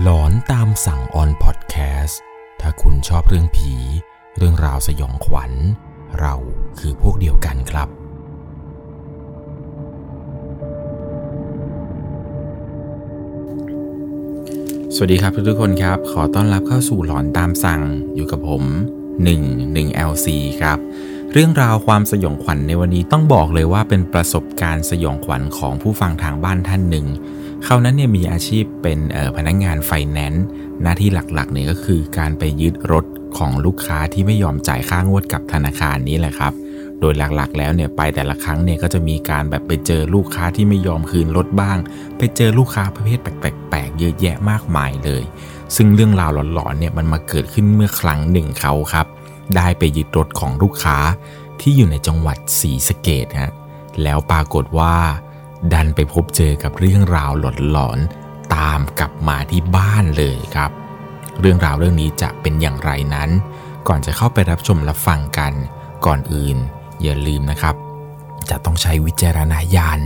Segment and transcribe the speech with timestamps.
[0.00, 2.20] หลอนตามสั่งออนพอดแคสต์
[2.60, 3.74] ถ้าคุณชอบเรื่องผี
[4.36, 5.52] เรื่องราวสยองขวัญ
[6.20, 6.34] เรา
[6.78, 7.88] คือพวกเดียวกันครับ
[14.94, 17.82] สวัสดีครับทุกๆคนครับ ขอต้อนรับเข้าสู่หลอนตามสั่ง
[18.14, 18.62] อยู่กับผม
[19.34, 20.26] 1 1 LC
[20.60, 20.78] ครับ
[21.32, 27.08] เรื่องราวความสยองขวัญในวันนี้ต้องบอกเลยว่าเป็นประสบการณ์สยองขวัญของผู้ฟังทางบ้านท่านหนึ่ง
[27.64, 28.98] เขานั้นเนี่ยมีอาชีพเป็น
[29.36, 30.46] พนักงงานไฟแนนซ์
[30.82, 33.04] หน้าที่หลักๆเนี่ยก็คือการไปยึดรถ
[33.38, 36.52] ของลูกค้าที่ไม่ยอมจ่ายค่างวดกับธนาคารนี้แหละครับ
[37.00, 41.78] โดยหลักๆ แล้วเนี่ยไปแต่ละครั้งเนี่ยก็จะมีการแบบไปเจอลูกค้าที่ไม่ยอมคืนรถบ้าง
[42.18, 45.22] ไปเจอลูกค้าประเภทแปลกๆเยอะแยะมากมายเลย
[45.76, 49.06] ซึ่งเรื่องราวหลอนๆเนี่ยมันมาเกิดขึ้นเมื่อครั้งหนึ่งเขาครับ
[49.56, 50.98] ได้ไปยึดรถของลูกค้า
[51.60, 53.52] ที่อยู่ในจังหวัดศรีสะเกดฮะ
[54.02, 54.96] แล้วปรากฏว่า
[55.72, 57.30] ดันไปพบเจอกับเรื่องราว
[57.70, 60.70] หลอนๆตามกลับมาที่บ้านเลยครับ
[61.40, 63.30] เรื่องราวเรื่องนี้จะเป็นอย่างไรนั้น
[63.88, 65.52] ก่อนจะเข้าไปรับชมรับฟังกัน
[66.06, 66.56] ก่อนอื่น
[67.02, 67.74] อย่าลืมนะครับ
[68.50, 69.98] จะต้องใช้วิจารณญาณ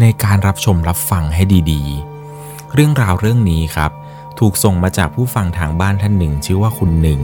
[0.00, 3.90] ในการรับชมรับฟังให้ดีๆ เรื่องราวเรื่องนี้ครับ
[4.38, 7.20] ถูกส่งมาจากผู้ฟังทางบ้านท่านหนึ่ง ชื่อว่าคุณหนึ่ง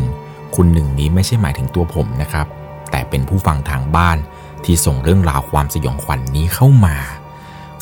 [0.56, 2.46] คุณหนึ่งนี้ไม่ใช่หมายถึงตัวผมนะครับ
[2.90, 4.18] แต่เป็นผู้ฟังทางบ้าน
[4.64, 6.96] ที่ส่งเรื่องราวความสยองขวัญนนี้เข้ามา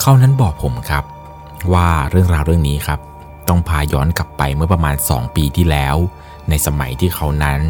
[0.01, 1.05] เขานั้นบอกผมครับ
[1.73, 3.01] ว่าเรื่องราวเรื่องนี้ครับ
[3.49, 5.97] ต้องพาย้อนกลับไปเมื่อประมาณ 2 ปีที่แล้ว
[6.49, 7.61] ในสมัยที่เขานั้น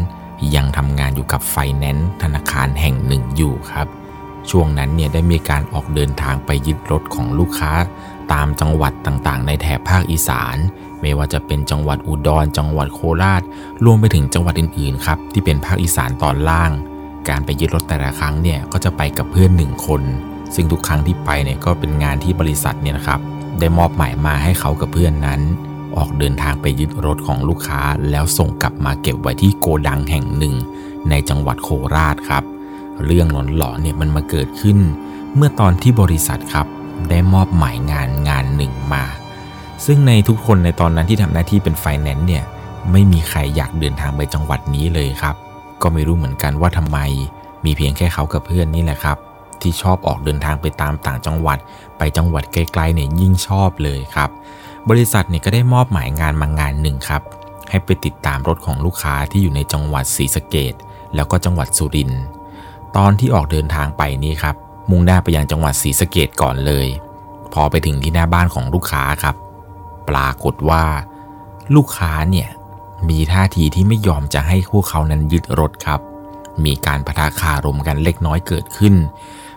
[0.55, 3.87] ยังทำงานอยู่กับไฟแนนซ์ธนาคารแห่งหนึ่งอยู่ครับ
[4.49, 7.71] ช่วงนั้นเนี่ยได้มีการออกเดินทางไปยึดรถของลูกค้า
[8.33, 10.57] ตามจังหวัดต่างๆ ในแถบภาคอีสาน
[11.01, 13.41] ไม่ว่าจะเป็นจังหวัดอุดร จังหวัดโคราช
[13.85, 16.71] รวมไปถึงจังหวัดอื่นๆครับที่เป็นภาคอีสานตอนล่าง
[17.29, 20.01] การไปยึดรถแต่ละครั้งเนี่ยก็จะไปกับเพื่อนหนึ่งคน
[20.55, 23.19] ซึ่งทุกครั้งที่ไปเนี่ยก็เป็นงานที่บริษัทเนี่ยนะครับ
[23.59, 25.41] ได้มอบหมายมาให้เขากับเพื่อนนั้น
[25.97, 30.55] ออกเดินทางไปยึดรถของลูกค้า แล้วส่งกลับมาเก็บไว้ที่โกดังแห่งหนึ่ง
[31.09, 32.43] ในจังหวัดโคราชครับ
[33.05, 34.77] เรื่องหลอนๆเนี่ยมันมาเกิดขึ้น
[35.35, 36.67] เมื่อตอนที่บริษัทครับ
[37.09, 39.03] ได้มอบหมายงานงานหนึ่งมา
[39.85, 42.43] ซึ่งในทุกคนในตอนนั้นที่ทำหน้าที่เป็นไฟแนนซ์เนี่ย
[42.91, 45.35] ไม่มีใครอยากเดินทางไปจังหวัดนี้เลยครับ
[45.81, 46.99] ก็ไม่รู้เหมือนกันว่าทำไม
[47.65, 49.17] มีเพียงแค่เขากับเพื่อนนี่แหละครับ
[49.65, 51.57] ที่ชอบออกเดินทางไปตามต่างจังหวัด
[51.97, 54.29] ไปจังหวัดไกลๆเนี่ยยิ่งชอบเลยครับ
[54.89, 57.21] บริษัทเนี่ยก็ได้มอบหมายงานมางานหนึ่งครับ
[57.69, 60.73] ให้ไปติดตามรถของลูกค้าที่อยู่ในจังหวัดศรีสะเกด
[61.15, 62.23] แล้วก็จังหวัดสุรินทร์
[62.95, 64.55] ตอนที่ออกเดินทางไปนี้ครับ
[64.89, 66.87] มุ่งหน้าไปยังจังหวัดศรีสะเกดก่อนเลย
[67.53, 69.35] พอไปถึงที่หน้าบ้านของลูกค้าครับ
[70.09, 70.85] ปรากฏว่า
[71.75, 72.49] ลูกค้าเนี่ย
[73.09, 76.01] มีท่าทีที่ไม่ยอมจะให้พวกเขานั้นยึดรถครับ
[76.65, 78.95] มีการประทะคารมกันเล็กน้อยเกิดขึ้น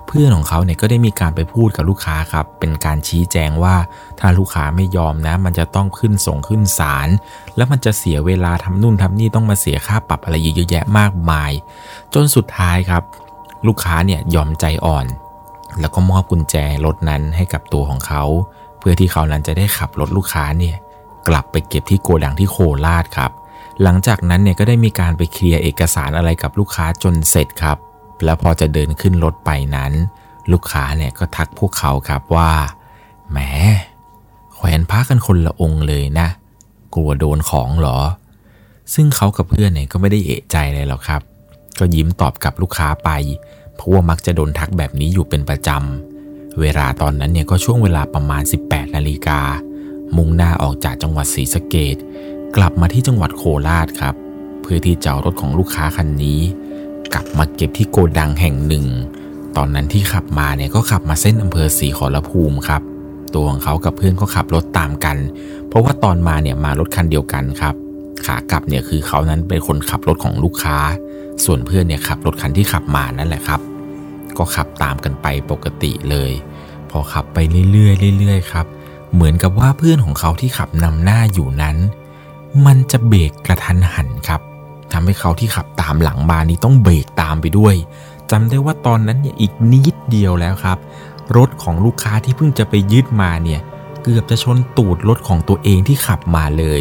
[0.09, 3.77] เพื่อนของเขาเนี่ยก็ได้มีการไปพูดกับลูกค้าครับ เป็นการชี้แจงว่า
[4.21, 7.09] ถ้าลูกค้าไม่ยอมนะ มันจะต้องขึ้นส่งขึ้นศาล
[7.57, 11.53] แล้วมันจะเสียเวลาทำนู่นทำนี่ต้องมาเสียค่าปรับอะไรเยอะแยะมากมาย
[12.15, 13.03] จนสุดท้ายครับ
[13.67, 15.07] ลูกค้าเนี่ยยอมใจอ่อน
[15.81, 16.55] แล้วก็มอบกุญแจ
[16.85, 18.23] รถนั้นให้กับตัวของเขา
[18.79, 20.77] เพื่อที่เขานั้นจะได้ขับรถลูกค้าเนี่ย
[21.29, 23.31] กลับไปเก็บที่โกดังที่โคราชครับ
[23.83, 27.79] หลังจากนั้นเนี่ยก็ได้มีการไปเคลียร์เอกสารอะไรกับลูกค้าจนเสร็จครับ
[28.25, 29.93] แล้วพอจะเดินขึ้นรถไปนั้น
[30.53, 32.53] ลูกค้าเนี่ยก็ทักพวกเขาครับว่า
[33.31, 33.39] แหม
[34.55, 36.29] แขวนพากันคนละองค์เลยนะ
[36.95, 37.99] กลัวโดนของหรอ
[38.95, 41.23] ซึ่งเขากับเพื่อนเนี่ยก็ไม่ได้เอะใจเลยหรอกครับ
[41.79, 43.11] ก็ยิ้มตอบกับลูกค้าไป
[43.75, 49.41] เพราะว่ามักจะโดนทักแบบนี้อยู่เป็นประจำ เวลาตอนนั้นเนี่ยก็ช่วงเวลาประมาณ 18 นาฬิกา
[50.17, 51.97] มุ่งหน้าออกจากจังหวัดศรีสะเกด
[52.57, 54.15] กลับมาที่จังหวัดโคราชครับ
[54.63, 56.41] เพื่อที่จะรถของลูกค้าคันนี้
[57.15, 58.87] กลับมาเก็บที่โกดังแห่งหนึ่ง
[59.57, 62.83] ตอนนั้นที่ขับมาเนี่ยก็ขับมาเส้นอำเภอศรีขอรภูมิครับ
[63.35, 65.17] ตัวของเขากับเพื่อนก็ขับรถตามกัน
[65.69, 67.75] เพราะว่าตอนมาเนี่ยมารถคันเดียวกันครับ
[68.27, 70.79] ขากลับเนี่ยคือเขานั้นเป็นคนขับรถของลูกค้า
[71.45, 73.61] ส่วนเพื่อนเนี่ยขับรถคันที่ขับมานั่นแหละครับ
[74.39, 76.33] ก็ขับตามกันไปปกติเลย
[76.91, 77.39] พอขับไป
[77.73, 78.67] เรื่อยๆเรื่อยๆครับ
[79.15, 81.77] เหมือนกับว่าเพื่อนของเขาที่ขับนำหน้าอยู่นั้น
[82.67, 84.41] มันจะเบรกกระทันหันครับ
[84.93, 87.75] ทำให้เขาที่ขับตามหลังมานี้ต้องเบรกตามไปด้วย
[88.31, 90.79] จำได้ว่าตอนนั้นเนี่ยอีกนิดเดียวแล้วครับ
[91.37, 93.61] รถของลูกค้าที่เพิ่งจะไปยึดมาเนี่ย
[94.03, 96.81] เกือบจะชนตูดรถของตัวเองที่ขับมาเลย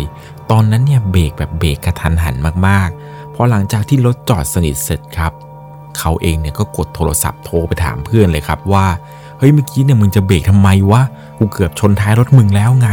[0.51, 2.35] ตอนนั้นเนี่ยเบรกแบบเบรกกระทันหัน
[2.67, 5.31] มากๆ พอหลังจากที่รถจอดสนิทเสร็จครับ
[5.97, 8.85] เขาเองเนี่ยก็กดโทรศัพท์โทรไปถามเพื่อนเลยครับว่า
[9.37, 11.01] เฮ้ยเมื่อกี้เนี่ยมึงจะเบรกทำไมวะ
[11.37, 12.89] กูเกือบชนท้ายรถมึงแล้วไง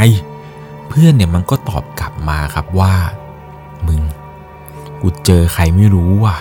[0.89, 2.93] เพื่อนเนี่ยมันก็ตอบกลับมาครับว่า
[3.87, 4.01] มึง
[5.01, 6.35] กูเจอใครไม่รู้ว่ะ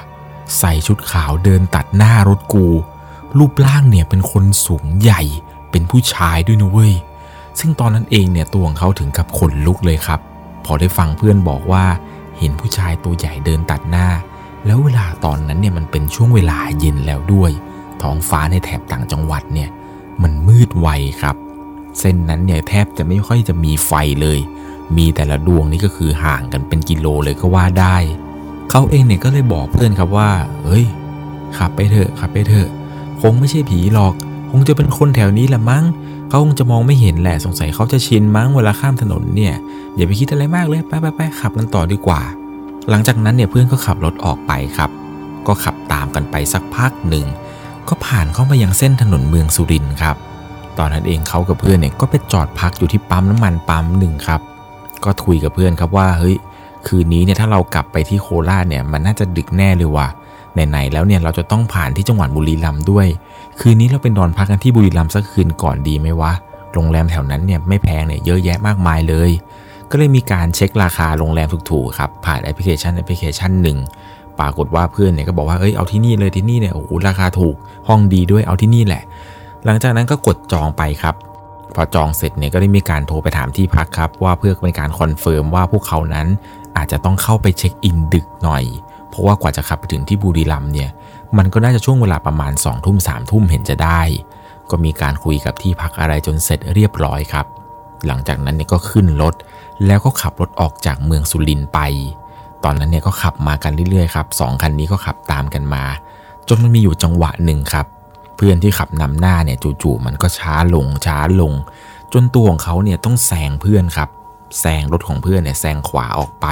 [0.59, 2.67] ใส่ชุดขาวเดินตัดหน้ารถกู
[3.39, 5.23] รูปร่างเนี่ยเป็นคนสูงใหญ่
[5.71, 6.95] เป็นผู้ชายด้วยนะเว้ย
[7.59, 10.21] ซึ่งตอนนั้นเองเนี่ยตัวของเขาถึงกับขนลุกเลยครับ
[10.65, 11.85] พอได้ฟังเพื่อนบอกว่า
[12.39, 14.09] เห็นผู้ชายตัวใหญ่เดินตัดหน้า
[14.67, 17.51] แล้วเวลาตอนนั้นเนี่ยมันเป็นช่วงเวลาเย็นแล้วด้วย
[18.03, 19.71] ท้องฟ้าในแถบต่างจังหวัดเนี่ย
[20.23, 20.89] มันมืดไว
[21.21, 21.37] ครับ
[22.01, 23.93] เส้นนั้นเนี่ยแทบจะไม่ค่อยจะมีไฟ
[24.23, 24.39] เลย
[24.97, 27.97] มีแต่ละดวงนี่ก็คือห่างกันเป็นกิโลเลยก็ว่าได้
[28.71, 30.31] เขาเองเนี่ยก็เลยบอกเพื่อนครับว่า
[30.65, 30.85] เฮ้ย
[31.59, 32.69] ขับไปเถอะขับไปเถอะ
[33.23, 34.15] คงไม่ใช่ผีหรอก
[34.51, 35.85] คงจะเป็นคนแถวนี้แหละมั้ง
[36.29, 39.55] เขาคงจะมองไม่เห็นแหละ สงสัยเขาจะชินมั้งเวลาข้ามถนนเนี่ย
[39.97, 42.23] อย่าไปคิดอะไรมากเลย ไปไปไปขับกันต่อดีกว่า
[42.91, 44.91] หลังจากนั้นเนี่ยเพื่อนก็ขับรถออกไปครับ
[45.47, 47.27] ก็ขับตามกันไปสักพักหนึ่ง
[47.89, 50.17] ก็ผ่านเข้ามายังเส้นถนนเมืองสุรินทร์ครับ
[50.79, 54.41] ตอนนั้นเองเขากับเพื่อนเนี่ยก็ไปจอดพักอยู่ที่ปั๊มน้ำมันปั๊มหนึ่งครับ
[55.05, 56.37] ก็คุยกับเพื่อนครับว่า เฮ้ย
[56.89, 60.09] คืนนี้เนี่ยถ้าเรากลับไปที่โคราชเนี่ยมันน่าจะดึกแน่เลยว่ะ
[60.69, 63.07] ไหนๆแล้วเนี่ยเราจะต้องผ่านที่จังหวัดบุรีรัมย์ด้วย
[63.61, 66.33] คืนนี้เราเป็นนอนพักกันที่บุรีรัมย์สักคืนก่อนดีไหมวะ
[66.73, 69.31] โรงแรมแถวนั้นเนี่ยไม่แพงเนี่ยเยอะแยะมากมายเลย
[69.91, 73.79] ก็เลยมีการเช็คราคาโรงแรมถูกๆครับผ่านแอปพลิเคชันแอปพลิเคชันหนึ่ง
[74.39, 77.57] ปรากฏว่าเพื่อนเนี่ยก็บอกว่าเอ้ยเอาที่นี่เลยที่นี่เนี่ยโอ้โหราคาถูก
[77.89, 79.03] ห้องดีด้วยเอาที่นี่แหละ
[79.65, 81.15] หลังจากนั้นก็กดจองไปครับ
[81.75, 86.27] พอจองเสร็จเนี่ยก็ได้มีการโทรไปถามที่พักครับ ว่าเพื่อเป็นการ confirm ว่าพวกเขานั้น
[86.77, 88.65] อาจจะต้องเข้าไปเช็คอินดึกหน่อย
[89.09, 90.91] เพราะว่ากว่าจะขับไปถึงที่บุรีรัมย์เนี่ย
[91.39, 94.03] มันก็น่าจะช่วงเวลาประมาณสองทุ่มสามทุ่มเห็นจะได้
[94.71, 97.47] ก็มีการคุยกับที่พักอะไรจนเสร็จเรียบร้อยครับ
[98.07, 99.35] หลังจากนั้นเนี่ยก็ขึ้นรถ
[99.87, 101.79] แล้วก็ขับรถออกจากเมืองสุรินทร์ไป
[102.65, 105.85] ตอนนั้นเนี่ยก็ขับมากันเรื่อยๆครับสองคันนี้ก็ขับตามกันมา
[106.49, 107.87] จนมันมีอยู่จังหวะหนึ่งครับ
[108.37, 111.53] เพื่อนที่ขับนำหน้าเนี่ยจู่ๆมันก็ช้าลงช้าลง
[112.13, 114.09] จนตัวของเขาเนี่ยต้องแซงเพื่อนครับ
[114.61, 116.47] แซงรถของเพื่อนเนี่ยแซงขวาออกไป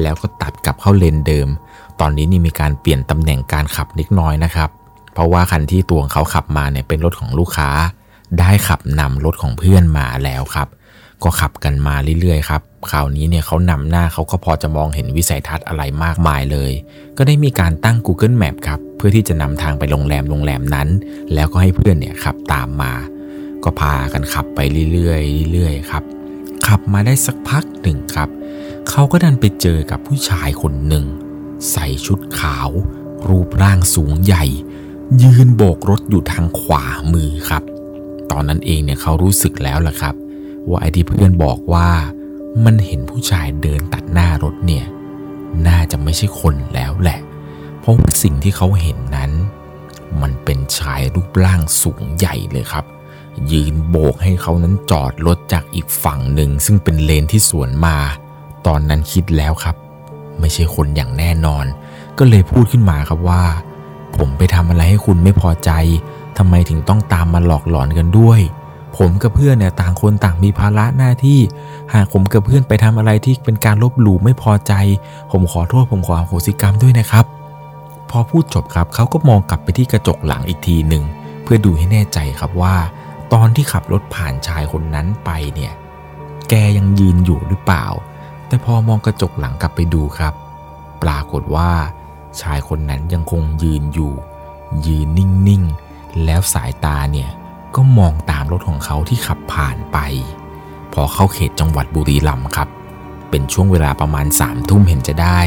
[0.00, 1.48] แล้วก็ตัดกลับเข้าเลนเดิม
[2.00, 4.70] ตอนนี้นี่มีการเปลี่ยนตำแหน่งการขับนิดน้อยนะครับ
[5.12, 7.70] เพราะว่าคันที่ตัวของเขาขับมาเนี่ยเป็นรถของลูกค้า
[8.38, 10.68] ได้ขับนำรถของเพื่อนมาแล้วครับ
[11.22, 16.72] ก็ขับกันมาเรื่อยๆครับคราวนี้เนี่ยเขานำหน้าเขาก็พอจะมองเห็นวิสัยทัศน์อะไรมากมายเลย
[17.16, 20.88] ก็ได้มีการตั้ง Google Map ครับเพื่อที่จะนำทางไปโรงแรมโรงแรมนั้น
[21.34, 22.92] แล้วก็ให้เพื่อนเนี่ยขับตามมา
[23.64, 24.60] ก็พากันขับไป
[24.92, 25.14] เรื่อ
[25.48, 26.04] ยๆเรื่อยๆครับ
[26.66, 28.28] ขับมาได้สักพักหนึ่งครับ
[28.90, 31.04] เขาก็ดันไปเจอกับผู้ชายคนหนึ่ง
[31.72, 32.70] ใส่ชุดขาว
[33.28, 34.44] รูปร่างสูงใหญ่
[35.22, 37.62] ยืนโบกรถอยู่ทางขวามือครับ
[38.30, 40.14] ตอนนั้นเองเนี่ยเขารู้สึกแล้วล่ะครับ
[40.68, 41.88] ว่าไอ้ที่เพื่อนบอกว่า
[42.64, 44.86] มันเห็นผู้ชายเดินตัดหน้ารถเนี่ย
[45.66, 47.20] น่าจะไม่ใช่คนแล้วแหละ
[47.80, 49.30] เพราะว่าสิ่งที่เขาเห็นนั้น
[50.22, 52.84] มันเป็นชายรูปร่างสูงใหญ่เลยครับ
[53.52, 57.96] ยืนโบกให้เขานั้นจอดรถจากอีกฝั่งหนึ่ง ซึ่งเป็นเลนที่สวนมา
[58.66, 59.76] ตอนนั้นคิดแล้วครับ
[60.40, 61.64] ไม่ใช่คนอย่างแน่นอน
[62.18, 63.42] ก็เลยพูดขึ้นมาครับว่า
[64.16, 65.70] ผมไปทำอะไรให้คุณไม่พอใจ
[66.38, 68.40] ทำไมถึงต้องตามมาหลอกหลอนกันด้วย
[68.98, 71.40] ผมกับเพื่อนเนี่ยต่างคนต่างมีภาระหน้าที่
[71.94, 74.72] หากผมกับเพื่อนไปทำอะไรที่เป็นการลบหลู่ไม่พอใจ
[75.32, 77.24] ผมขอโทษผมขออโหสิกรรมด้วยนะครับ
[78.10, 81.04] พอพูดจบครับเขาก็มองกลับไปที่กระจกหลังอีกทีหนึ่ง
[81.42, 82.76] เพื่อดูให้แน่ใจครับว่า
[83.32, 85.72] ตอนที่ขับรถผ่านชายคนนั้นไปเนี่ย
[86.48, 87.86] แกยังยืนอยู่หรือเปล่า
[88.46, 90.34] แต่พอมองกระจกหลังกลับไปดูครับ
[91.02, 91.70] ปรากฏว่า
[92.40, 94.12] ชายคนนั้นยังคงยืนอยู่
[94.86, 97.30] ยืนนิ่งๆ แล้วสายตาเนี่ย
[97.76, 99.98] ก็มองตามรถของเขาที่ขับผ่านไป
[100.92, 102.68] พอเข้าเขตจังหวัดบุรีรัมย์ครับ
[103.30, 105.40] เป็นช่วงเวลาประมาณสามทุ่มเห็นจะได้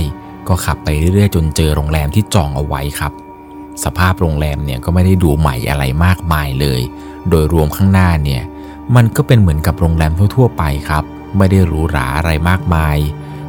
[0.47, 3.11] ก็ขับไปเรื่อยๆจนเจอโรงแรมที่จองเอาไว้ครับ
[3.83, 6.81] สภาพโรงแรมเนี่ยก็ไม่ได้ดูใหม่อะไรมากมายเลย
[7.29, 8.43] โดยรวมข้างหน้าเนี่ย
[8.95, 11.03] มันก็เป็นเหมือนกับโรงแรมทั่วๆไปครับ
[11.37, 12.97] ไม่ได้หรูหราอะไรมากมาย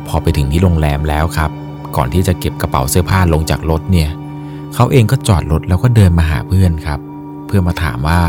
[0.07, 1.51] พอไปถึงที่โรงแรมแล้วครับ
[1.97, 4.11] ก่อนที่จะเก็บกระเป๋าเสื้อผ้าลงจากรถเนี่ย
[4.75, 7.01] เขาเองก็จอดรถแล้วก็เดินมาหาเพื่อนครับ
[7.47, 8.21] เพื่อมาถามว่า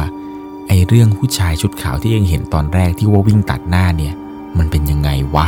[0.67, 4.13] ไอเรื่องผู้ชายชุดขาวที่เองเห็นตอนแรกที่ว่าวิ่งตัดหน้าเนี่ย
[4.57, 5.47] มันเป็นยังไงวะ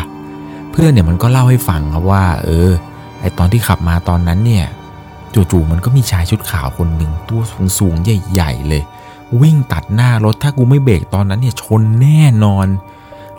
[0.71, 2.71] เพื่อนเนี่ยมันก็เล่าให้ฟังครับว่า เออ
[3.21, 4.65] ไอตอนที่ขับมาตอนนั้นเนี่ย
[5.33, 7.41] จู่ๆมันก็มีชายชุดขาวคนหนึ่งตัว
[7.79, 8.83] สูงๆใหญ่ๆเลย
[9.41, 12.67] วิ่งตัดหน้ารถถ้ากูไม่เบรกตอนนั้นเนี่ยชนแน่นอน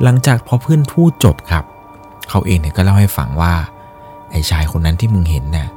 [0.03, 1.65] หลังจากพอเพื่อนพูดจบครับ
[2.29, 3.55] เขาเองเนี่ยก็เล่าให้ฟังว่า
[4.31, 5.69] ไอชายคนนั้นที่มึงเห็นน่ะ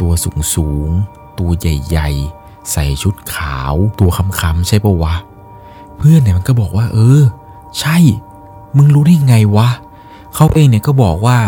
[0.00, 0.12] ตัว
[0.54, 2.10] สูงๆตัวใหญ่
[2.40, 5.14] ๆ ใส่ชุดขาว ตัวค้ำๆใช่ปะวะ
[6.04, 7.22] พื่อนเนี่ยมันก็บอกว่า เออ
[7.80, 7.96] ใช่
[8.76, 9.68] มึงรู้ได้ไงวะ
[10.34, 11.38] เขาเองเนี่ยก็บอกว่า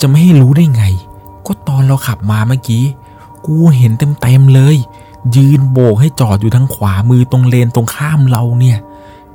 [0.00, 0.84] จะไม่ให้รู้ได้ไง
[1.46, 2.84] ก็ตอนเราขับมาเมื่อกี้
[3.46, 4.76] กูเห็นเต็มๆเลย
[5.36, 8.78] ยืนโบกให้จอดอยู่ทางขวามือตรงเลนตรงข้ามเราเนี่ย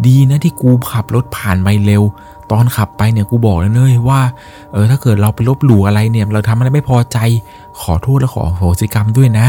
[0.06, 2.04] ดีนะที่กูขับรถผ่านไปเร็ว
[2.52, 4.22] ตอนขับไปเนี่ยกูบอกเลยเนยว่า
[4.72, 7.18] เออถ้าเกิดเราไปลบหลู่อะไรเนี่ย เราทำอะไรไม่พอใจ
[7.82, 9.48] ขอโทษและขอโหสิกรรมด้วยนะ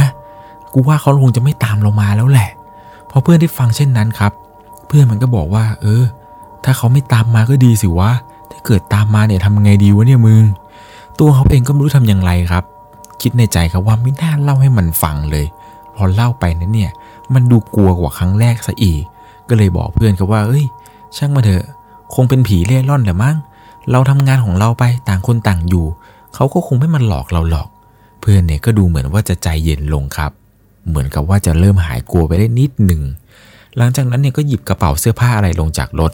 [0.73, 2.50] กูว่าเขาคงจะไม่ตามเรามาแล้วแหละ
[3.11, 4.33] พอเพื่อนได้ฟังเช่นนั้นครับ
[4.94, 6.02] พื่อนมันก็บอกว่า เออ
[6.64, 8.11] ถ้าเขาไม่ตามมาก็ดีสิวะ
[8.50, 10.44] ถ้าเกิดตามมาเนี่ยทำไงดีวะเนี่ยมึง
[11.20, 12.64] ตัวเขาเองก็ไม่รู้ทำอย่างไรครับ
[13.22, 15.46] คิดในใจครับว่าไม่น่าเล่าให้มันฟังเลย
[15.94, 16.90] พอเล่าไปนั้นเนี่ย
[17.34, 19.02] มันดูกลัวกว่าครั้งแรกซะอีก
[19.49, 20.64] ก็เลยบอกเพื่อนครับว่า เอ้ย
[21.16, 21.64] ช่างมาเถอะ
[22.14, 23.37] คงเป็นผีเล่ร่อนแหละมั้ง
[23.90, 25.87] เราทำงานของเราไปต่างคนต่างอยู่
[26.34, 27.68] เขาก็คงไม่มาหลอกเราหรอก
[28.20, 30.32] เพื่อนเนี่ยก็ดูเหมือนว่าจะใจเย็นลงครับ
[30.88, 33.02] เหมือนกับว่าจะเริ่มหายกลัวไปได้นิดหนึ่ง
[33.79, 36.12] หลังจากนั้นเนี่ยก็หยิบกระเป๋าเสื้อผ้าอะไรลงจากรถ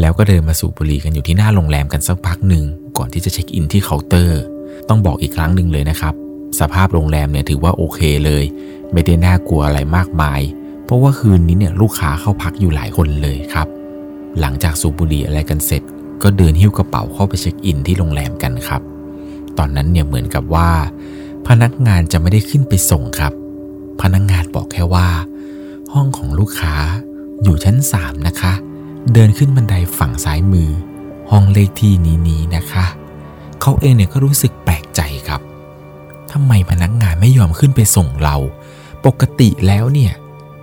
[0.00, 2.64] แล้วก็เดินมาสูบบุหรี่กันอยู่ที่หน้าโรงแรมกันสักพักหนึ่ง
[2.98, 4.40] ก่อนที่จะเช็คอินที่เคาน์เตอร์
[4.88, 6.14] ต้องบอกอีกครั้งหนึ่งเลยนะครับ
[6.60, 8.44] สภาพโรงแรมเนี่ยถือว่าโอเคเลย
[8.92, 10.40] ไม่ได้น่ากลัวอะไรมากมาย
[10.84, 13.68] เพราะว่าคืนนี้เนี่ยลูกค้าเข้าพักอยู่หลายคนเลยครับ
[14.40, 15.82] หลังจากสูบบุหรี่อะไรกันเสร็จ
[16.22, 18.82] ก็เดินหิ้วกระเป๋าเข้าไปเช็คอินที่โรงแรมกันครับ
[19.58, 20.70] ตอนนั้นเนี่ยเหมือนกับว่า
[21.48, 23.32] พนักงานจะไม่ได้ขึ้นไปส่งครับ
[24.02, 25.08] พนักงานบอกแค่ว่า
[25.92, 26.74] ห้องของลูกค้า
[27.42, 28.52] อยู่ชั้น 3 นะคะ
[29.12, 30.70] เดินขึ้นบันไดฝั่งซ้ายมือ
[31.30, 32.86] ห้องเลขที่นี้นี้นะคะ
[33.60, 35.40] เขาเองเนี่ยก็รู้สึกแปลกใจครับ
[36.32, 38.36] ทำไมพนักงานไม่ยอมขึ้นไปส่งเรา
[39.06, 40.12] ปกติแล้วเนี่ย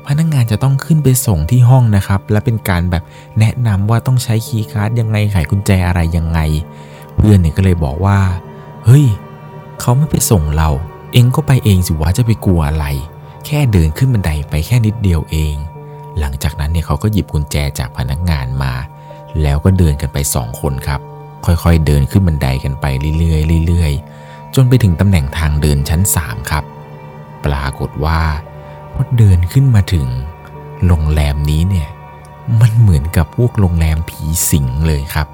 [0.08, 3.04] พนักงานจะต้องขึ้นไปส่งที่ห้องนะครับ และเป็นการแบบ
[3.40, 6.40] แนะนำว่าต้องใช้คีย์การ์ดยังไงไขกุญแจอะไรยังไง
[7.16, 8.20] เพื่อนเนี่ยก็เลยบอกว่า
[8.86, 9.06] เฮ้ย
[9.80, 10.70] เขาไม่ไปส่งเรา
[11.14, 12.86] เองก็ไปเองสิวะจะไปกลัวอะไร
[13.48, 15.56] แค่เดินขึ้นบันไดไปแค่นิดเดียวเอง
[16.20, 18.74] หลังจากนั้นเนี่ยเขาก็หยิบกุญแจจากพนักงานมา
[19.42, 21.02] แล้วก็เดินกันไปสองคนครับ
[21.46, 22.86] ค่อยๆเดินขึ้นบันไดกันไป
[23.20, 26.64] เรื่อยๆเรื่อยๆ จนไปถึงตำแหน่งทางเดินชั้น 3 ครับ
[27.46, 28.22] ปรากฏว่า
[28.94, 30.08] พอเดินขึ้นมาถึง
[30.86, 31.90] โรงแรมนี้เนี่ย
[32.62, 35.28] มันเหมือนกับพวกโรงแรมผีสิงเลยครับ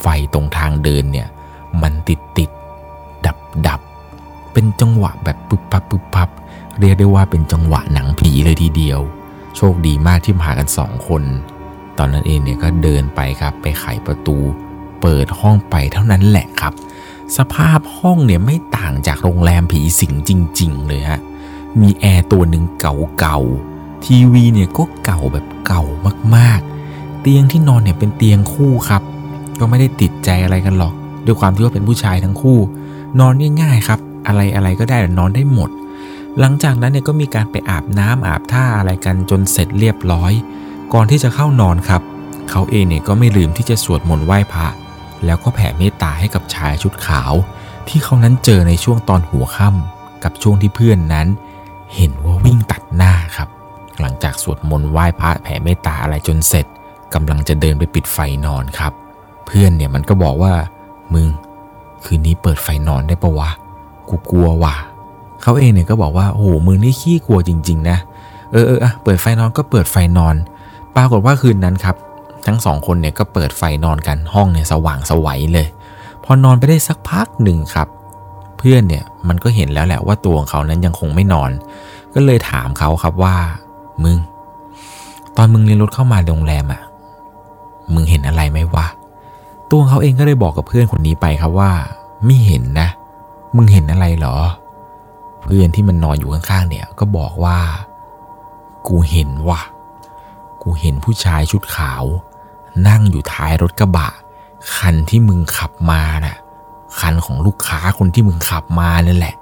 [0.00, 1.28] ไฟตรงทางเดินเนี่ย
[1.82, 2.50] มันติดติด
[3.26, 3.36] ดับ
[3.66, 3.80] ดับ
[4.52, 6.30] เป็นจังหวะแบบปุ๊บปับปุ๊บปับ
[6.80, 9.00] เรียกได้ว่าเป็นจังหวะหนังผีเลยทีเดียว
[9.56, 11.22] โชคดีมากที่มากันสองคน
[11.98, 14.36] ตอนนั้นเองเนี่ยก็เดินไปครับ ไปไขประตู
[15.00, 16.72] เปิดห้องไปเท่านั้นแหละครับ
[17.36, 21.20] สภาพห้องเนี่ยไม่ต่างจากโรงแรมผีสิงจริง ๆ เลยฮะ
[21.80, 25.84] มีแอร์ตัวหนึ่งเก่าๆ ทีวีเนี่ยก็เก่าแบบเก่า
[26.36, 29.02] มากๆ เตียงที่นอนเนี่ยเป็นเตียงคู่ครับ
[29.58, 32.58] ก็ไม่ได้ติดใจอะไรกันหรอก ด้วยความที่ว่าเป็นผู้ชายทั้งคู่
[33.20, 35.70] นอนง่ายๆครับ อะไรอะไรก็ได้นอนได้หมด
[36.40, 40.32] หลังจากนั้นเนี่ยก็มีการไปอาบน้ำอาบท่าอะไรกันจนเสร็จเรียบร้อย
[40.94, 42.02] ก่อนที่จะเข้านอนครับ
[42.50, 44.66] เขาเองเนี่ยก็ไม่ลืมที่จะสวดมนต์ไหว้พระ
[45.24, 47.32] แล้วก็แผ่เมตตาให้กับชายชุดขาว
[47.88, 51.26] ที่เขานั้นเจอในช่วงตอนหัวค่ำกับช่วงที่เพื่อนนั้น
[51.94, 53.48] เห็นว่าวิ่งตัดหน้าครับ
[54.00, 56.66] หลังจากสวดมนต์ไหว้พระแผ่เมตตาอะไรจนเสร็จ
[57.14, 58.92] กำลังจะเดินไปปิดไฟนอนครับ
[59.46, 60.52] เพื่อนเนี่ยมันก็บอกว่า
[61.14, 61.28] มึง
[62.04, 63.50] คืนนี้เปิดไฟนอนได้ปะวะ
[64.08, 64.74] กูกลัวว่ะ
[65.44, 67.98] เขาเองเนี่ยก็บอกว่าโอ้โหมึงนี่ขี้กลัวจริง ๆ นะ
[68.52, 70.36] เออเอออะเปิดไฟนอนก็เปิดไฟนอน
[70.96, 71.96] ปรากฏว่าคืนนั้นครับ
[72.46, 75.66] ทั้งสองคนเนี่ยก็เปิดไฟนอนกันห้องเนี่ยสว่างสวัยเลย
[76.24, 77.88] พอนอนไปได้สักพักหนึ่งครับ
[78.58, 81.50] เพื่อนเนี่ยมันก็เห็นแล้วแหละว่าตัวของเขานั้นยังคงไม่นอน
[82.14, 83.36] ก็เลยถามเขาครับว่า
[84.04, 84.18] มึง
[85.36, 86.82] ตอนมึงเรียนรถเข้ามาโรงแรมอะ
[87.94, 88.86] มึงเห็นอะไรไหมวะ
[89.70, 91.70] ตัวเขาเองก็เลยบอกกับเพื่อนคนนี้ไปครับว่า
[92.24, 92.88] ไม่เห็นนะ
[93.56, 94.36] มึงเห็นอะไรเหรอ
[95.44, 97.58] เพื่อนที่มันนอนอยู่ข้างๆเนี่ยก็บอกว่า
[98.86, 99.60] กูเห็นว่ะ
[100.62, 102.04] กูเห็นผู้ชายชุดขาว
[102.88, 104.08] นั่งอยู่ท้ายรถกระบะ
[104.76, 106.36] คันที่มึงขับมาน่ะ
[107.00, 109.34] คันของลูกค้าคนที่มึงขับมานั่นแหละ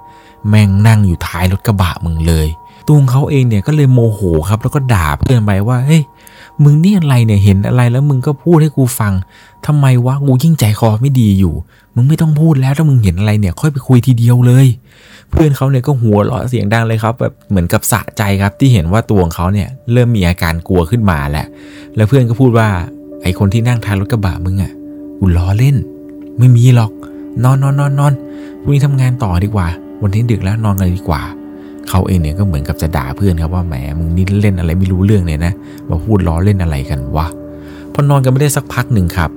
[0.49, 2.47] แม่งนั่งอยู่ท้ายรถกระบะมึงเลย
[2.85, 4.19] ตัวของเขาเองเนี่ยก็เลยโมโห
[4.49, 6.03] ครับ แล้วก็ด่าเพื่อนไปว่าเฮ้ย
[6.63, 9.13] มึงนี่อะไรเนี่ยเห็นอะไรแล้วมึงก็พูดให้กูฟัง
[9.65, 11.53] ทำไมวะกูยิ่งใจคอไม่ดีอยู่
[11.95, 14.67] มึงไม่ต้องพูดแล้วถ้ามึงเห็นอะไรเนี่ย ค่อยไปคุยทีเดียวเลย
[15.33, 21.45] เพื่อนเขาเนี่ยก็หัวเราะเสียงดังเลยครับแบบเหมือนกับสะใจครับที่เห็นว่าตัวของเขาเนี่ยเริ่มมีอาการกลัวขึ้นมาแหละ
[21.95, 22.67] แล้วเพื่อนก็พูดว่า
[23.21, 24.71] ไอคนที่นั่งท้ายรถกระบะมึงอะ่ะ
[25.19, 25.75] กูล้อเล่น
[26.39, 26.91] ไม่มีหรอก
[27.43, 28.13] นอนนอนนอนนอน
[28.61, 29.67] พรุ่งนี้ทำงานต่อดีกว่า
[30.01, 31.21] วันนี้ดึกแล้วนอนกันดีกว่า
[31.89, 35.53] เขาเองเนี่ยก็เหมือนกับจะด่าเพื่อนครับว่าแหมมึงนี่เล่นอะไรไม่รู้เรื่องเนี่ยนะ
[35.89, 37.27] มาพูดล้อเล่นอะไรกันวะ
[37.93, 39.29] พอนอนกันไม่ได้สักพักหนึ่งครับ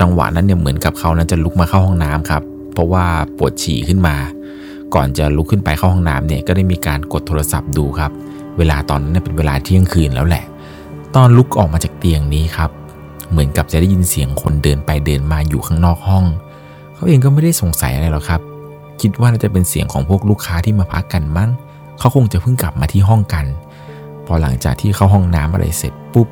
[0.00, 3.04] จังหวะนั้นเนี่ยเหมือนกับเขานั้นจะลุกมาเข้าห้องน้ำครับ เพราะว่า
[3.36, 4.14] ปวดฉี่ขึ้นมา
[4.94, 8.10] ก่อนจะลุกขึ้นไปเข้าห้องน้ำเนี่ยก็ได้มีการกดโทรศัพท์ดูครับ
[8.58, 10.44] เวลาตอนนั้นเป็นเวลาเที่ยงคืนแล้วแหละ
[11.14, 12.70] ตอนลุกออกมาจากเตียงนี้ครับ
[13.30, 16.24] เหมือนกับจะได้ยินเสียงคนเดินไปเดินมาอยู่ข้างนอกห้อง
[16.94, 18.40] เขาเองก็ไม่ได้สงสัยอะไรหรอกครับ
[19.00, 21.50] คิดว่าน่าจะเป็นเสียงของพวกลูกค้าที่มาพักกันมั้ง
[21.98, 23.46] เขาคงจะเพิ่งกลับมาที่ห้องกัน
[24.26, 26.28] พอหลังจากที่เข้าห้องน้ำอะไรเสร็จปุ๊บ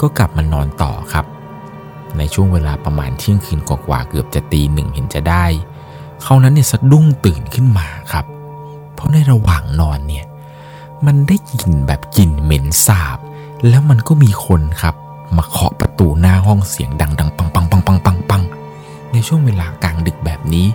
[0.00, 1.26] ก็กลับมานอนต่อครับ
[2.18, 5.44] ในช่วงเวลาประมาณเที่ยงคืนกว่าเกือบจะตีหนึ่งเห็นจะได้
[6.22, 8.24] เขานั้นเนี่ยสะดุ้งตื่นขึ้นมาครับ
[8.94, 10.26] เพราะในระหว่างนอนเนี่ย
[11.06, 13.18] มันได้กลิ่นแบบกลิ่นเหม็นสาบ
[13.68, 14.94] แล้วมันก็มีคนครับ
[15.36, 18.42] มาเคาะประตูหน้าห้องเสียงดังๆปังปังปังปังปังปัง
[19.12, 20.66] ในช่วงเวลากลางดึกแบบนี้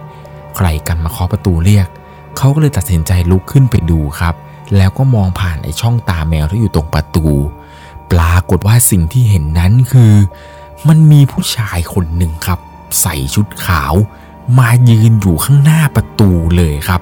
[0.56, 1.88] ใครกันมาเคาะประตูเรียก
[2.38, 4.36] เขาก็เลยตัดสินใจลุกขึ้นไปดูครับ
[4.78, 7.28] แล้วก็มองผ่านไอ้ช่องตาแมวที่อยู่ตรงประตู
[8.12, 10.14] ปรากฏว่าสิ่งที่เห็นนั้นคือ
[10.88, 12.60] มันมีผู้ชายคนหนึ่งครับ
[13.02, 13.94] ใส่ชุดขาว
[14.58, 17.02] มายืนอยู่ข้างหน้าประตูเลยครับ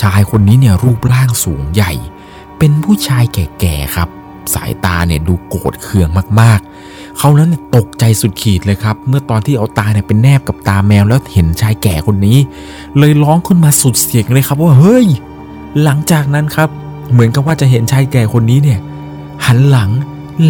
[0.00, 1.92] ชายคนนี้เนี่ยรูปร่างสูงใหญ่
[2.58, 4.08] เป็นผู้ชายแก่ๆครับ
[4.54, 6.08] สายตาเนี่ยดูโกรธเคือง
[6.40, 12.38] มากๆ เขานั้นตกใจสุดขีดเลยครับ เมื่อตอนที่เอาตาเนี่ยเป็นแนบกับตาแมวแล้วเห็นชายแก่คนนี้
[12.98, 15.06] เลยร้องขึ้นมาสุดเสียงเลยครับว่าเฮ้ย
[15.82, 16.68] หลังจากนั้นครับ
[17.12, 18.78] เหมือนกับว่าจะเห็นชายแก่คนนี้เนี่ย
[19.46, 19.90] หันหลัง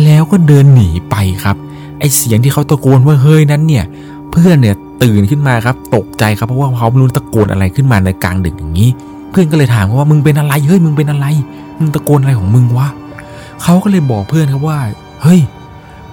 [0.05, 1.57] แล้วก็เดินหนีไปครับ
[1.99, 3.85] ไอเสียงที่เขาตะโกนว่าเฮ้ยนั้นเนี่ย
[4.31, 8.91] เพื่อนเนี่ย ตื่นขึ้นมาครับตกใจครับเพราะว่าเขาไม่รู้ตะโกนอะไรขึ้นมาในกลางดึกอย่างนี้
[9.31, 11.27] เพื่อนก็เลยถามว่ามึงเป็นอะไรเฮ้ยมึงเป็นอะไร
[11.79, 12.89] มึงตะโกนอะไรของมึงวะ
[13.63, 14.79] เขาก็เลยบอกเพื่อนครับว่า
[15.23, 15.41] เฮ้ย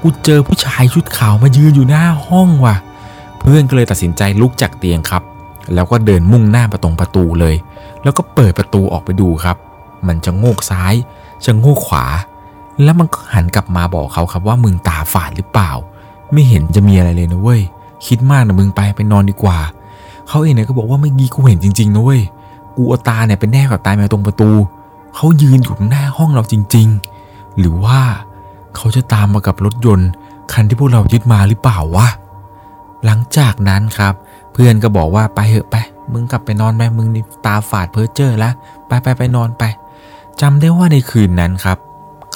[0.02, 2.76] กูเจอผู้ชายชุดขาวมายืนอยู่หน้าห้องว่ะ
[3.40, 5.24] เพื่อนก็เลยตัดสินใจลุกจากเตียงครับ
[5.74, 7.56] แล้วก็เดินมุ่งหน้าประตรงประตูเลย
[8.04, 9.58] แล้วก็เปิดประตูออกไปดูครับ
[10.08, 10.94] มันจะโงกซ้าย
[11.46, 12.06] จะโงกขวา
[12.84, 15.72] แล้วมันก็หันกลับมาบอกเขาครับว่ามึงตาฝาดหรือเปล่า
[16.34, 17.62] ไม่เห็นจะมีอะไรเลยนะเว้ย
[18.08, 19.58] คิดมากนะมึงไปไปนอนดีกว่า
[20.28, 22.22] เขาเองเนี่ยก็บอกว่าไม่กี้กูเห็นจริงๆนะเว้ย
[22.76, 24.50] กูเอาตาเนี่ยเป็นแนบกับตายแมวตรงประตู
[25.16, 26.88] เขายืนอยู่หน้าห้องเราจริง
[27.24, 28.00] ๆ หรือว่า
[28.76, 30.10] เขาจะตามมากับรถยนต์
[30.54, 32.08] คันที่พวกเรายึดมาหรือเปล่าวะ
[33.06, 34.14] หลังจากนั้นครับ
[34.52, 35.76] เพื่อนก็บอกว่าไปเหอะไป
[36.14, 37.08] มึงกลับไปนอนไป มึง
[37.46, 38.54] ตาฝาดเพ้อเจ้อล้ว
[38.88, 39.64] ไปไปไปนอนไป
[40.42, 41.78] จำได้ว่าในคืนนั้นครับ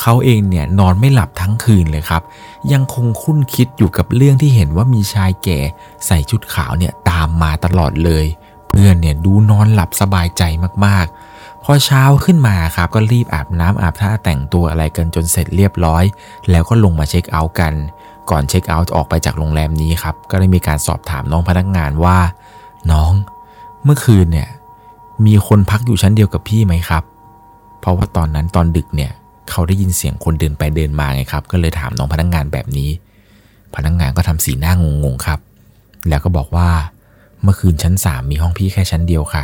[0.02, 2.22] เขาเองเนี่ยนอนไม่หลับทั้งคืนเลยครับ
[2.74, 5.60] ยังคงคุ้นคิดอยู่กับเรื่องที่เห็นว่ามีชายแก่
[6.06, 8.26] ใส่ชุดขาวเนี่ยตามมาตลอดเลย
[8.70, 10.44] เพื่อนเนี่ยดูนอนหลับสบายใจ
[10.86, 16.04] มากๆ พอเช้าขึ้นมาครับก็รีบอาบน้ำอาบท่าแต่งตัวอะไรกันจนเสร็จเรียบร้อย
[16.50, 17.74] แล้วก็ลงมาเช็คเอาท์กัน
[18.30, 22.18] ก่อนเช็คเอาท์ออกไปจากโรงแรมนี้ครับก็ได้มีการสอบถามน้องพนักงานว่า
[22.92, 23.12] น้อง
[23.84, 24.50] เมื่อคืนเนี่ย
[25.26, 27.04] มีคนพักอยู่ชั้นเดียวกับพี่ไหมครับ
[27.80, 29.12] เพราะว่าตอนนั้นตอนดึกเนี่ย
[29.52, 32.90] เขาได้ยินเสียงคนเดินไปเดินมาไงครับ ก็เลยถามน้องพนักงานแบบนี้
[33.76, 35.40] พนักงานก็ทำสีหน้างงๆครับ
[36.10, 36.70] แล้วก็บอกว่า
[37.44, 39.44] เมื่อคืนชั้น 3 มีห้องพี่แค่ชั้นเดียวค่ะ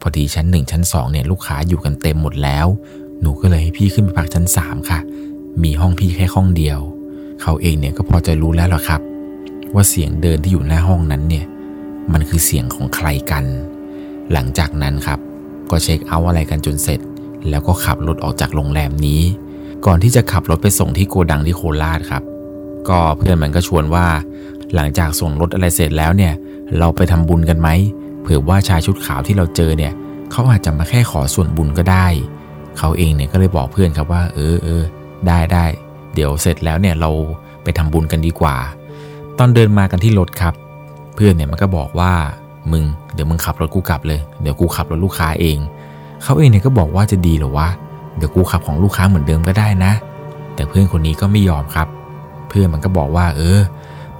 [0.00, 2.66] พอดีชั้น 1 ชั้น 2 เนี่ยลูกค้าอยู่กันเต็มหมดแล้ว
[3.20, 5.00] หนูก็เลยให้พี่ขึ้นไปพักชั้น 3 ค่ะ
[5.62, 6.78] มีห้องพี่แค่ห้องเดียว
[7.42, 9.00] เขาเองเนี่ยก็พอจะรู้แล้วล่ะครับ
[9.74, 11.46] ว่าเสียงเดินที่อยู่หน้าห้องนั้นเนี่ย
[12.12, 13.44] มันคือเสียงของใครกัน
[14.32, 15.18] หลังจากนั้นครับ
[15.70, 17.00] ก็เช็คเอาท์อะไรกันจนเสร็จ
[17.50, 19.22] แล้วก็ขับรถออกจากโรงแรมนี้
[19.86, 22.22] ก่อนที่จะขับรถไปส่งที่โกดังที่โคราชครับ
[22.88, 24.06] ก็เพื่อนมันก็ชวนว่า
[24.74, 26.32] หลังจากส่งรถอะไรเสร็จแล้วเนี่ย
[26.78, 27.68] เราไปทำบุญกันไหม
[28.22, 29.92] เผื่อว่าชายชุดขาวที่เราเจอเนี่ย
[30.32, 32.06] เขาอาจจะมาแค่ขอส่วนบุญก็ได้
[32.78, 34.82] เขาเองเนี่ยก็เลยบอกเพื่อนครับว่า เออเออ
[35.26, 35.64] ได้ได้
[36.14, 37.10] เดี๋ยวเสร็จแล้วเนี่ยเรา
[37.62, 38.56] ไปทำบุญกันดีกว่า
[39.38, 40.54] ตอนเดินมากันที่รถครับ
[41.14, 42.12] เพื่อนเนี่ยมันก็บอกว่า
[42.72, 45.58] มึงเดี๋ยวมึงขับรถกูกลับเลย เดี๋ยวกูขับรถลูกค้าเอง
[46.22, 47.68] เขาเองเนี่ยก็บอกว่าจะดีหรอวะ
[48.16, 49.92] เดี๋ยวกูขับของลูกค้าเหมือนเดิมก็ได้นะ
[50.54, 51.88] แต่เพื่อนคนนี้ก็ไม่ยอมครับ
[52.48, 53.58] เพื่อนมันก็บอกว่า เออ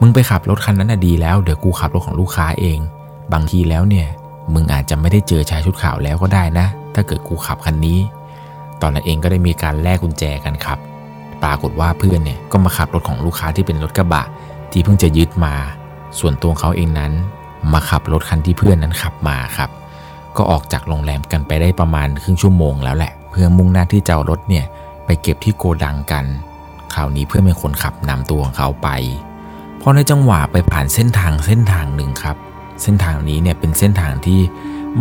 [0.01, 2.79] มึงไปขับรถคันนั้นน่ะดีแล้ว เดี๋ยวกูขับรถของลูกค้าเอง
[3.33, 4.07] บางทีแล้วเนี่ย
[4.55, 7.99] มึงอาจจะไม่ได้เจอชายชุดขาวแล้วก็ได้นะ ถ้าเกิดกูขับคันนี้
[8.83, 10.79] ตอนนั้นเองก็ได้มีการแลกกุญแจกันครับ
[11.43, 14.25] ปรากฏว่าเพื่อนเนี่ยก็มาขับรถของลูกค้าที่เป็นรถกระบะ
[14.73, 15.55] ที่เพิ่งจะยึดมา
[16.19, 17.13] ส่วนตัวเขาเองนั้น
[17.73, 19.71] มาขับรถคันที่เพื่อนนั้นขับมาครับ
[20.37, 24.65] ก็ออกจากโรงแรมกันไปได้ประมาณครึ่งชั่วโมงแล้วแหละ เพื่อมุ่งหน้าที่จะเอารถเนี่ย
[25.07, 26.25] ไปเก็บที่โกดังกัน
[26.95, 28.89] คราวนี้เพื่อนเป็นคนขับนำตัวของเขาไป
[29.81, 32.37] พอในจังหวะไปผ่านเส้นทางเส้นทางหนึ่งครับ
[32.83, 34.41] เส้นทางนี้เนี่ยเป็นเส้นทางที่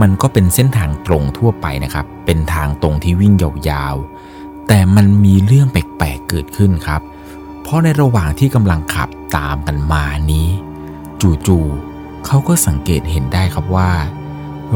[0.02, 7.02] มันก็เป็นเส้นทางตรงทั่วไปนะครับ เป็นทางตรงที่วิ่งยาวๆ แต่มันมีเรื่องแปลกๆเกิดขึ้นครับ
[7.62, 10.48] เพราะในระหว่างที่กำลังขับตามกันมานี้
[11.48, 13.92] จู่ๆเขาก็สังเกตเห็นได้ครับว่า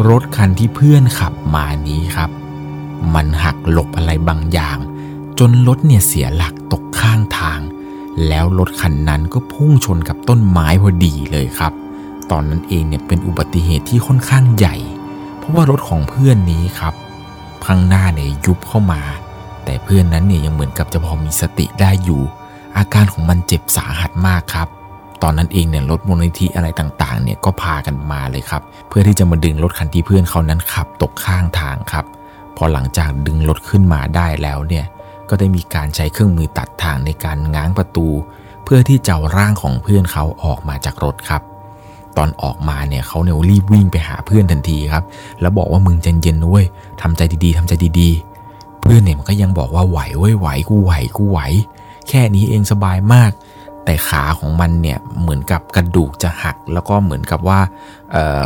[0.10, 2.30] รถคันที่เพื่อนขับมานี้ครับ
[3.14, 4.78] มันหักหลบอะไรบางอย่าง
[5.40, 7.60] จนรถเนี่ยเสียหลักตกข้างทาง
[8.28, 11.74] แล้วรถคันนั้นก็พุ่งชนกับต้นไม้พอดีเลยครับ
[12.32, 14.76] ตอนนั้นเองเนี่ยเป็นอุบัติเหตุที่ค่อนข้างใหญ่
[15.38, 16.94] เพราะว่ารถของเพื่อนนี้ครับ
[17.66, 19.02] ข้างหน้าเนี่ยยุบเข้ามา
[19.66, 22.22] แต่เพื่อนนั้นเนี่ยยังเหมือนกับจะพอมีสติได้อยู่
[22.78, 24.68] อาการของมันเจ็บสาหัสมากครับ
[25.24, 32.06] ตอนนั้นเองเนี่ยรถมูลนิธิอะไรต่างๆเนี่ยก็พากันมาเลยครับ เพื่อที่จะมาดึงรถคันที่เพื่อนเขานั้นขับตกข้างทางครับ
[32.58, 34.86] พอหลังจากดึงรถขึ้นมาได้แล้วเนี่ย
[35.30, 38.08] ก็ได้มีการใช้เครื่องมือตัดทางในการง้างประตู
[38.64, 41.42] เพื่อที่จะเอาร่างของเพื่อนเขาออกมาจากรถครับ
[42.18, 45.04] ตอนออกมาเนี่ยเขาเนี่ยรีบวิ่งไปหาเพื่อนทันทีครับ
[45.42, 46.68] แล้วบอกว่ามึงใจเย็นๆนะเว้ย
[47.02, 51.40] ทำใจดีๆทำใจดีๆ เพื่อนเนี่ยมันก็ยังบอกว่าไหวเว้ยไหวกูไหวกูไหว
[52.10, 53.32] แค่นี้เองสบายมาก
[53.86, 57.60] แแต่ขาของมันเนี่ยเหมือนกับกระดูกจะหัก แล้วก็เหมือนกับว่า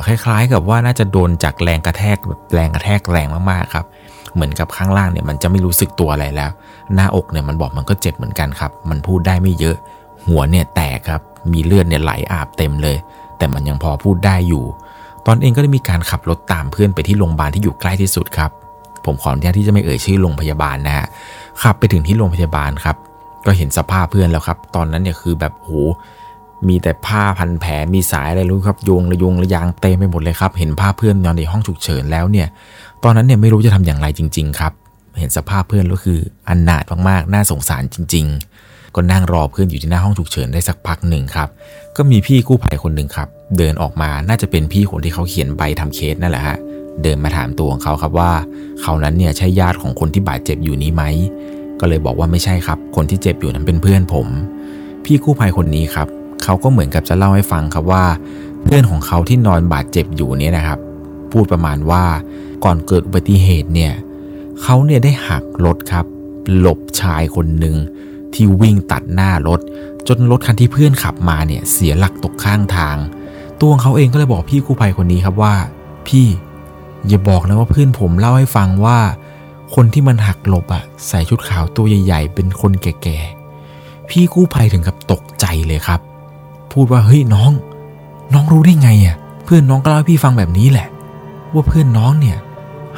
[0.06, 2.18] คล้ายๆ กับว่าน่าจะโดนจากแรงกระแทก
[2.54, 3.86] แรงกระแทกแรงมากๆครับ
[4.34, 6.52] เหมือนกับข้างล่างเนี่ยมันจะไม่รู้สึกตัวอะไรแล้ว
[6.96, 9.76] หน้าอกเนี่ยมันบอกมันก็เจ็บเหมือนกันครับ มันพูดได้ไม่เยอะ
[10.28, 11.22] หัวเนี่ยแตกครับ
[11.54, 12.98] มีเลือดเนี่ยไหลอาบเต็มเลย
[13.38, 14.64] แต่มันยังพอพูดได้อยู่
[15.28, 18.52] ตอนเองก็ได้มีการขับรถตามเพื่อนไปที่โรงพยาบาลที่อยู่ใกล้ที่สุดครับ
[19.06, 21.08] ผมขออนุญาตที่จะไม่เอ่ยชื่อโรงพยาบาลนะฮะ
[21.62, 22.96] ขับไปถึงที่โรงพยาบาลครับ
[23.46, 25.72] ก็เห็นสภาพเพื่อนแล้วครับ ตอนนั้นเนี่ยคือแบบโห
[26.68, 32.48] มีแต่ผ้าพันแผลมีสายอะไรรู้ครับโยงระยงระยางเต็มไปหมดเลยครับ เห็นภาพเพื่อนนอนในห้องฉุกเฉินแล้วเนี่ย
[33.04, 34.74] ตอนนั้นเนี่ยไม่รู้จะทำอย่างไรจริง ๆ ครับ
[35.20, 38.26] เห็นสภาพเพื่อนก็คืออันหนาดมากๆ น่าสงสารจริง
[38.62, 41.50] ๆ ก็นั่งรอเพื่อนอยู่ที่หน้าห้องฉุกเฉินได้สักพักหนึ่งครับ
[41.98, 46.58] ก็มีพี่กู้ภัยคนหนึ่งครับ เดินออกมาน่าจะเป็นพี่คนที่เขาเขียนใบทำเคสนั่นแหละฮะ
[47.04, 48.32] เดินมาถามตัวของเขาครับว่า
[48.82, 51.04] เขานั้นเนี่ยใช่ญาติของคนที่บาดเจ็บอยู่นี้ไหม
[51.80, 54.28] ก็เลยบอกว่าไม่ใช่ครับ คนที่เจ็บอยู่นั้นเป็นเพื่อนผม
[55.06, 56.08] พี่กู้ภัยคนนี้ครับ
[56.44, 58.04] เขาก็เหมือนกับจะเล่าให้ฟังครับว่า
[58.64, 60.80] เพื่อนของเขาที่นอนบาดเจ็บอยู่เนี่ยนะครับ
[61.32, 62.04] พูดประมาณว่า
[62.64, 63.94] ก่อนเกิดอุบัติเหตุเนี่ย
[64.62, 66.06] เขาเนี่ยได้หักรถครับ
[66.58, 67.76] หลบชายคนหนึ่ง
[68.34, 69.60] ที่วิ่งตัดหน้ารถ
[70.08, 72.98] จนรถคันที่เพื่อนขับมาเนี่ยเสียหลักตกข้างทาง
[73.62, 75.56] ตัวเขาเองก็เลยบอกพี่กู้ภัยคนนี้ครับว่า
[76.08, 76.28] พี่
[77.08, 79.00] อย่าบอกนะว่าเพื่อนผมเล่าให้ฟังว่า
[79.76, 86.00] คนที่มันหักหลบอะใส่ชุดขาวตัวใหญ่ ๆ เป็นคนแก่ๆพี่กู้ภัยถึงกับตกใจเลยครับ
[86.72, 87.52] พูดว่าเฮ้ยน้อง
[88.34, 90.88] น้องรู้ได้ไงอะเพื่อนน้องก็เล่าให้พี่ฟังแบบนี้แหละ
[91.54, 92.38] ว่าเพื่อนน้องเนี่ย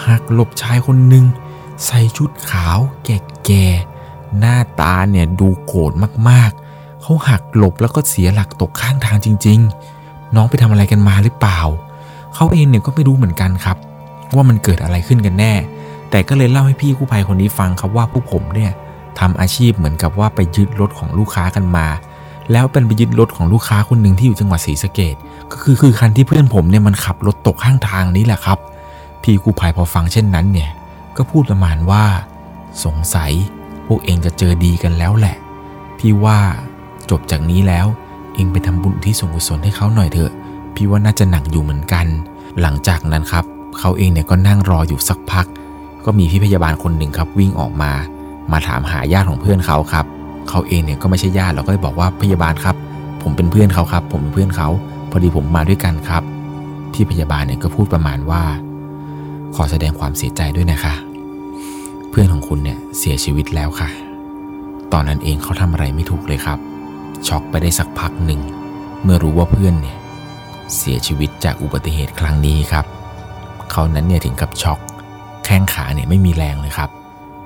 [0.08, 1.26] หักหลบชายคนหนึ่ง
[1.86, 5.92] ใส่ชุดขาวแก่ๆหน้าตาเนี่ยดูโกรธ
[6.30, 9.60] มากๆ เขาหักหลบแล้วก็เสียหลักตกข้างทางจริง
[9.98, 11.60] ๆ น้องไปทำอะไรกันมาหรือเปล่า
[12.36, 13.78] เขาเองเนี่ยก็ไม่รู้เหมือนกันครับ
[14.36, 15.54] ว่ามันเกิดอะไรขึ้นกันแน่
[16.10, 18.72] แต่ก็เลยเล่าให้พี่กู้ภัยคนนี้ฟังครับว่าผู้ผมเนี่ย
[19.20, 21.88] ทำอาชีพเหมือนกับว่าไปยึดรถของลูกค้ากันมา
[22.52, 25.16] แล้วเป็นไปยึดรถของลูกค้าคนหนึ่งที่อยู่จังหวัดศรีสะเกด
[25.52, 28.58] ก็คือคือคันที่เพื่อนผมเนี่ยมันขับรถตกข้างทางนี้แหละครับ
[29.24, 30.72] พี่กู้ภัยพอฟังเช่นนั้นเนี่ย
[31.18, 32.04] ก็พูดประมาณว่า
[32.86, 33.32] สงสัย
[33.88, 35.38] พวกเองจะเจอดีกันแล้วแหละ
[36.00, 36.40] พี่ว่า
[37.10, 37.88] จบจากนี้แล้ว
[38.36, 40.32] เองไปทำบุญที่สงกุศลให้เขาหน่อยเถอะ
[40.76, 42.06] พี่ว่าน่าจะหนักอยู่เหมือนกัน
[42.62, 43.46] หลังจากนั้นครับ
[43.80, 45.46] เขาเองเนี่ยก็นั่งรออยู่สักพัก
[46.06, 47.92] ก็มีพี่พยาบาลคนหนึ่งครับวิ่งออกมา
[48.52, 50.06] มาถามหาญาติของเพื่อนเขาครับ
[50.50, 52.76] เขาเองเนี่ยก็ไม่ใช่ญาติเราก็เลยบอกว่าพยาบาลครับ
[53.22, 54.70] ผมเป็นเพื่อนเขาครับ ผมเป็นเพื่อนเขา
[55.12, 56.24] พอดีผมมาด้วยกันครับ
[56.94, 58.44] ที่พยาบาลเนี่ยก็พูดประมาณว่า
[59.56, 60.96] ขอแสดงความเสียใจด้วยนะคะ
[62.10, 63.90] เพื่อนของคุณเนี่ยเสียชีวิตแล้วค่ะ
[64.94, 66.60] ตอนนั้นเองเขาทำอะไรไม่ถูกเลยครับ
[67.28, 68.42] ช็อกไปได้สักพักหนึ่ง
[69.04, 69.98] เมื่อรู้ว่าเพื่อนเนี่ย
[70.78, 72.86] เสียชีวิตจากอุบัติเหตุครั้งนี้ครับ
[73.72, 74.80] เขานั้นเนี่ยถึงกับช็อก
[75.46, 76.90] แข้งขาเนี่ยไม่มีแรงเลยครับ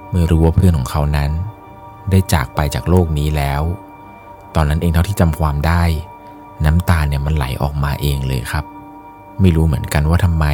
[0.09, 1.31] เมื่อรู้ว่าเพื่อนของเขานั้น
[2.09, 3.61] ได้จากไปจากโลกนี้แล้ว
[4.55, 5.83] ตอนนั้นเองเท่าที่จำความได้
[6.65, 8.65] น้ำตาเนี่ยมันไหลออกมาเองเลยครับ
[9.41, 10.45] ไม่รู้เหมือนกันว่าทำไม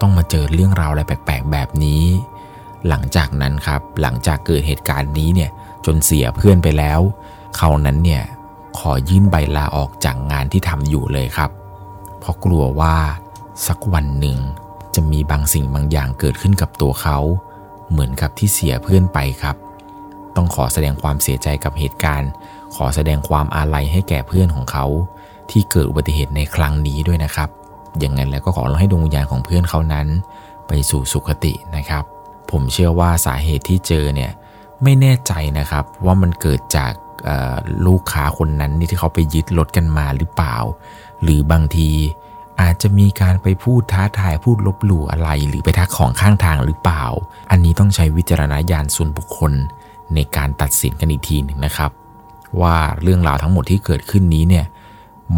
[0.00, 2.02] ต้องมาเจอเรื่องราวอะไรแปลกๆแบบนี้
[2.88, 5.50] หลังจากนั้นครับ หลังจากเกิดเหตุการณ์นี้เนี่ย
[5.86, 7.00] จนเสียเพื่อนไปแล้ว
[7.56, 8.22] เขานั้นเนี่ย
[8.78, 11.50] ขอยื่นใบลาออกจากงานที่ทำอยู่เลยครับ
[12.18, 12.96] เพราะกลัวว่า
[13.66, 14.38] สักวันหนึ่ง
[14.94, 17.18] จะมีบางสิ่งบางอย่างเกิดขึ้นกับตัวเขา
[17.90, 19.56] เหมือนกับที่เสียเพื่อนไปครับ
[20.36, 22.30] ต้องขอแสดงความเสียใจกับเหตุการณ์
[22.76, 24.86] ขอแสดงความอาลัยให้แก่เพื่อนของเขา
[25.50, 27.48] ที่เกิดอุบัติเหตุในครั้งนี้ด้วยนะครับ
[28.00, 30.06] อย่างนั้นแล้วก็ขอให้ดวงวิญญาณของเพื่อนเขานั้น
[30.68, 32.04] ไปสู่สุคตินะครับ
[32.50, 34.30] ผมเชื่อว่าสาเหตุที่เจอเนี่ย
[34.82, 36.92] ไม่แน่ใจนะครับว่ามันเกิดจาก
[37.86, 40.56] ลูกค้าคนนั้นนี่ที่เขาไปยึดรถกันมาหรือเปล่า
[41.22, 41.90] หรือบางที
[42.60, 47.04] อาจจะมีการไปพูดท้าทายพูดลบหลู่อะไร หรือไปทักของข้างทางหรือเปล่า
[47.50, 49.52] อันนี้ต้องใช้วิจารณญาณส่วนบุคคล
[50.14, 51.90] ในการตัดสินกันอีกทีหนึ่งนะครับ
[52.60, 54.66] ว่าเรื่องราวทั้งหมดที่เกิดขึ้นนี้เนี่ย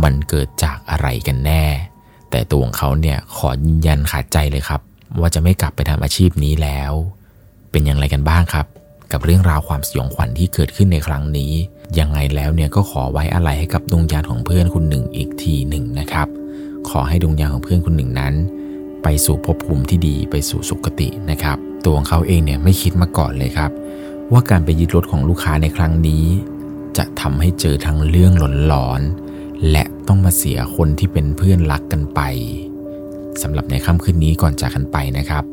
[0.03, 1.65] มันเกิดจากอะไรกันแน่
[2.31, 4.81] แต่ตัวของเขาเนี่ยขอยืนยันขาดใจเลยครับ
[5.21, 6.93] ว่าจะไม่กลับไปทำอาชีพนี้แล้ว
[7.71, 8.67] เป็นอย่างไรกันบ้างครับ
[9.13, 11.53] กับเรื่องราวความสยองขวัญที่เกิดขึ้นในครั้งนี้
[11.99, 16.29] ยังไงแล้วเนี่ยก็ขอไว้อะไรให้กับดวงญาณของเพื่อนคุณหนึ่งอีกทีหนึ่งนะครับ
[16.89, 18.35] ขอให้ดวงยาของเพื่อนคนหนึ่งนั้น
[19.03, 23.71] ไปสู่ภพภูมิที่ดีไปสู่สุคตินะครับ ตัวของเขาเองเนี่ยไม่คิดมาก่อนเลยครับ
[24.33, 26.25] ว่าการไปยึดรถของลูกค้าในครั้งนี้
[26.97, 28.33] จะทำให้เจอทั้งเรื่อง
[28.67, 32.21] หลอนๆและ ต้องมาเสียคนที่เป็นเพื่อนรักกันไป
[33.43, 35.45] สำหรับในค่ำคืนนี้ก่อนจากกันไปนะครับ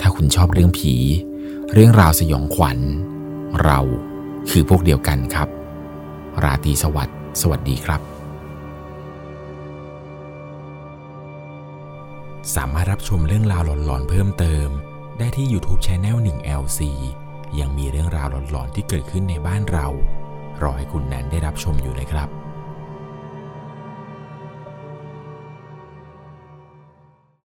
[0.00, 0.94] ถ้าคุณชอบเรื่องผี
[1.72, 2.78] เรื่องราวสยองขวัญ
[3.62, 3.78] เรา
[4.50, 5.48] คือพวกเดียวกันครับ
[6.44, 8.00] ราตรีสวัสดิ์สวัสดีครับ
[12.54, 14.68] สามารถรับชมเรื่องราวหลอนๆเพิ่มเติม
[15.18, 16.80] ได้ที่ YouTube Channel 1 LC
[17.60, 19.86] ยังมีเรื่องราวหลอนๆที่เกิดขึ้นในบ้านเรา
[20.62, 22.41] รอให้คุณแนนได้รับชมอยู่นะครับ